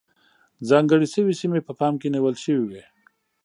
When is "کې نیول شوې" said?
2.01-2.63